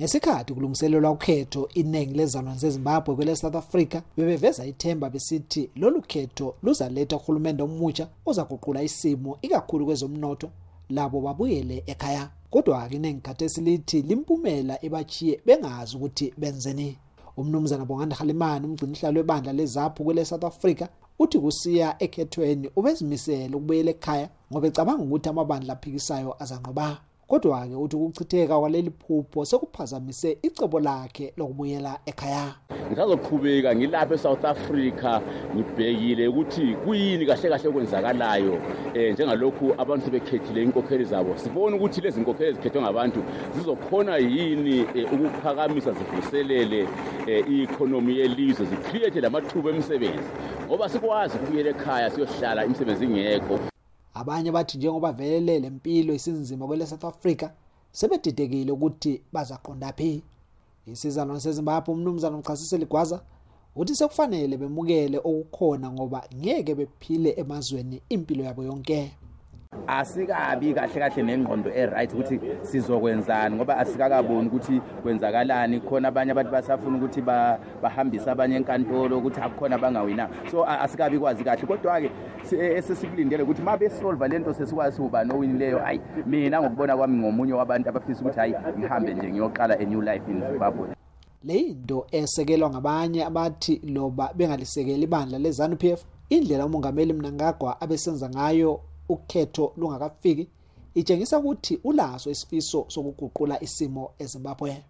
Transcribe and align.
ngesikhathi 0.00 0.54
kulungiselelwa 0.54 1.10
ukhetho 1.10 1.68
iningi 1.74 2.14
lezalwane 2.14 2.58
zezimbabwe 2.58 3.14
kwele 3.14 3.36
south 3.36 3.56
africa 3.56 4.00
bebeveza 4.16 4.66
ithemba 4.66 5.10
besithi 5.10 5.70
lolu 5.76 6.02
khetho 6.02 6.54
luzaletha 6.62 7.16
uhulumende 7.16 7.62
omutsha 7.62 8.08
ozaguqula 8.26 8.82
isimo 8.82 9.38
ikakhulu 9.42 9.86
kwezomnotho 9.86 10.50
labo 10.90 11.20
babuyele 11.20 11.82
ekhaya. 11.86 12.30
Kodwa-ke 12.50 12.96
iningi 12.96 13.20
khathesi 13.20 13.60
lithi 13.60 14.02
limpumela 14.02 14.84
ebachiye 14.84 15.40
bengazi 15.46 15.96
ukuthi 15.96 16.34
benzeni. 16.38 16.98
Umnumzana 17.36 17.84
bonganda 17.84 18.16
halimani 18.16 18.66
umgcinihlalo 18.66 19.20
webandla 19.20 19.52
lezaphu 19.52 20.04
kwele 20.04 20.24
south 20.24 20.44
africa 20.44 20.86
uthi 21.18 21.38
kusiya 21.38 21.96
ekhethweni 22.04 22.70
ubezimisele 22.76 23.56
ukubuyela 23.56 23.90
ekhaya 23.90 24.28
ngoba 24.50 24.66
ecabanga 24.68 25.02
ukuthi 25.04 25.28
amabandla 25.28 25.72
aphikisayo 25.72 26.42
azanqoba 26.42 26.98
kodwa-ke 27.28 27.74
uthi 27.76 27.96
ukuchitheka 27.96 28.58
kwaleli 28.58 28.90
phupho 28.90 29.44
sekuphazamise 29.44 30.38
icebo 30.42 30.80
lakhe 30.80 31.32
lokubuyela 31.36 31.98
ekhaya. 32.06 32.54
Ngisazoqhubeka 32.88 33.76
ngilapha 33.76 34.14
eSouth 34.14 34.44
Africa 34.44 35.20
ngibhekile 35.54 36.28
ukuthi 36.28 36.74
kuyini 36.84 37.26
kahle 37.26 37.48
kahle 37.48 37.68
okwenzakalayo 37.68 38.58
eh 38.94 39.12
njengalokhu 39.12 39.74
abantu 39.78 40.04
sebekhethile 40.04 40.62
inkokheli 40.62 41.04
zabo. 41.04 41.36
Sibona 41.36 41.76
ukuthi 41.76 42.00
lezi 42.00 42.20
nkokheli 42.20 42.50
ezikhethwe 42.50 42.82
ngabantu 42.82 43.22
zizokhona 43.54 44.16
yini 44.16 44.86
eh, 44.94 45.12
ukuphakamisa 45.12 45.92
zivuselele 45.92 46.88
eh, 47.26 47.44
i-economy 47.50 48.18
yelizwe 48.18 48.66
zicreate 48.66 49.20
lamathuba 49.20 49.70
emisebenzi? 49.70 50.30
Ngoba 50.66 50.88
sikwazi 50.88 51.36
ukubuyela 51.36 51.70
ekhaya 51.70 52.10
siyohlala 52.10 52.64
imisebenzi 52.64 53.04
ingekho. 53.04 53.58
Abanye 54.14 54.52
bathi 54.52 54.78
njengoba 54.78 55.12
vele 55.12 55.58
lempilo 55.58 56.14
isinzima 56.14 56.66
kwele 56.66 56.86
South 56.86 57.04
Africa 57.04 57.50
sebedidekile 57.92 58.72
ukuthi 58.72 59.22
bazaqonda 59.32 59.92
phi. 59.92 60.22
Isizalwane 60.86 61.40
sezimbabwe 61.40 61.94
umnumzana 61.94 62.36
umchasiseli 62.36 62.86
gwaza 62.86 63.20
uthi 63.76 63.94
sekufanele 63.96 64.56
bemukele 64.56 65.18
okukhona 65.18 65.90
ngoba 65.90 66.20
ngeke 66.34 66.74
bephile 66.74 67.30
emazweni 67.40 68.02
impilo 68.08 68.44
yabo 68.44 68.62
yonke. 68.62 69.00
Asikabi 69.88 70.74
kahle 70.74 71.00
kahle 71.00 71.22
nengqondo 71.22 71.70
e-right 71.70 72.12
ukuthi 72.14 72.40
sizokwenzani 72.62 73.56
ngoba 73.56 73.78
asikakaboni 73.78 74.48
ukuthi 74.48 74.80
kwenzakalani. 75.02 75.80
Khona 75.80 76.08
abanye 76.08 76.32
abantu 76.32 76.52
basafuna 76.52 76.96
ukuthi 76.96 77.20
bahambise 77.82 78.30
abanye 78.30 78.56
enkantolo 78.56 79.18
ukuthi 79.18 79.40
akukhona 79.40 79.76
abangawinanga 79.76 80.34
so 80.50 80.64
asikabi 80.64 81.18
kwazi 81.18 81.44
kahle. 81.44 81.66
Kodwa-ke 81.66 82.10
esesikulindele 82.52 83.42
ukuthi 83.42 83.62
ma 83.62 83.76
besolva 83.76 84.28
le 84.28 84.38
nto 84.38 84.54
sesikwazi 84.54 85.02
uba 85.02 85.24
nowinileyo 85.24 85.78
hayi 85.78 86.00
mina 86.26 86.60
ngokubona 86.60 86.96
kwami 86.96 87.18
ngomunye 87.18 87.52
wabantu 87.52 87.88
abafisa 87.88 88.20
ukuthi 88.20 88.38
hayi 88.38 88.54
ngihambe 88.78 89.14
nje 89.14 89.30
ngiyoqala 89.30 89.78
a 89.80 89.84
new 89.84 90.02
life 90.02 90.30
in 90.30 90.40
zimbabwe 90.50 90.88
leyinto 91.44 92.06
esekelwa 92.10 92.70
ngabanye 92.70 93.24
abathi 93.24 93.80
loba 93.84 94.32
bengalisekeli 94.34 95.02
ibandla 95.02 95.38
leZANU-PF 95.38 96.04
indlela 96.28 96.66
umongameli 96.66 97.12
Mnangagwa 97.12 97.80
abesenza 97.80 98.30
ngayo 98.30 98.80
ukhetho 99.08 99.72
lungakafiki 99.76 100.48
itshengisa 100.94 101.38
ukuthi 101.38 101.80
ulaso 101.84 102.30
isifiso 102.30 102.84
sokuguqula 102.88 103.62
isimo 103.62 104.10
eZimbabwe. 104.18 104.84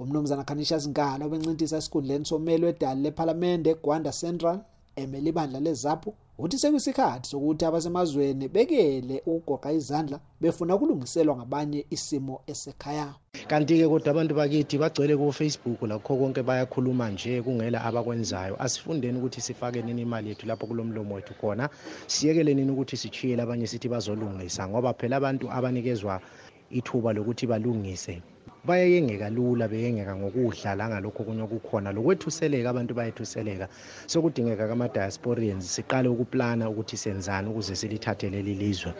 Umnumzana 0.00 0.44
Khanisha 0.44 0.78
Zingalo 0.78 1.26
obencintisa 1.26 1.76
esikhundleni 1.76 2.24
sommeli 2.24 2.64
wedali 2.64 3.00
lephalamende 3.02 3.70
eGwanda 3.70 4.12
Central 4.12 4.58
emele 4.96 5.28
ibandla 5.30 5.60
leZAPHU 5.60 6.10
uthi 6.42 6.58
sekuyisikhathi 6.58 7.28
sokuthi 7.28 7.64
abasemazweni 7.64 8.48
bekele 8.48 9.22
ukugoqa 9.26 9.72
izandla 9.72 10.20
befuna 10.40 10.74
ukulungiselwa 10.74 11.36
ngabanye 11.36 11.86
isimo 11.90 12.40
esekhaya. 12.46 13.14
Kanti-ke 13.48 13.88
kodwa 13.88 14.10
abantu 14.10 14.34
bakithi 14.34 14.78
bagcwele 14.78 15.16
ku-facebook 15.16 15.82
lakho 15.82 16.16
konke 16.16 16.42
bayakhuluma 16.42 17.10
nje 17.10 17.42
kungela 17.42 17.84
abakwenzayo. 17.84 18.56
Asifundeni 18.62 19.18
ukuthi 19.18 19.40
sifake 19.40 19.82
nini 19.82 20.02
imali 20.02 20.28
yethu 20.28 20.46
lapho 20.46 20.66
kulo 20.66 20.84
mlomo 20.84 21.14
wethu 21.14 21.34
khona. 21.34 21.68
Siyekele 22.06 22.54
nini 22.54 22.72
ukuthi 22.72 22.96
sichiyele 22.96 23.42
abanye 23.42 23.66
sithi 23.66 23.88
bazolungisa 23.88 24.68
ngoba 24.68 24.94
phela 24.94 25.16
abantu 25.16 25.50
abanikezwa 25.52 26.20
ithuba 26.70 27.12
lokuthi 27.12 27.46
balungise. 27.46 28.22
Bayayengeka 28.64 29.30
lula 29.30 29.68
beyengeka 29.68 30.16
ngokudla 30.16 30.74
la 30.74 30.88
ngalokho 30.88 31.22
okunye 31.22 31.42
okukhona. 31.42 31.92
Lokwethuseleka 31.92 32.70
abantu 32.70 32.94
bayethuseleka. 32.94 33.68
Sokudingeka 34.06 34.68
kama-diasporians 34.68 35.64
siqale 35.74 36.08
ukuplana 36.08 36.70
ukuthi 36.70 36.96
senzani 36.96 37.48
ukuze 37.48 37.76
silithathe 37.76 38.30
leli 38.30 38.54
lizwe. 38.54 38.92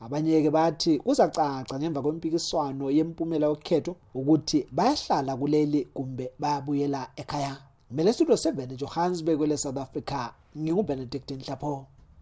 Abanye-ke 0.00 0.50
bathi 0.50 0.98
kuzacaca 0.98 1.74
ngemva 1.78 2.02
kwempikiswano 2.02 2.90
yempumela 2.90 3.46
yokhetho 3.46 3.96
ukuthi 4.14 4.66
bayahlala 4.72 5.36
kuleli 5.36 5.84
kumbe 5.94 6.30
bayabuyela 6.38 7.10
ekhaya. 7.16 7.56
Ngimele 7.88 8.12
studio 8.12 8.34
7 8.34 8.76
johannesburg 8.76 9.38
kwele 9.38 9.56
south 9.56 9.78
africa. 9.78 10.32
Ngingubenedict 10.58 11.30
nhlapho 11.30 11.86